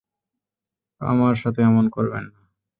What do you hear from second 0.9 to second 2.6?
আমার সাথে এমন করবেন না।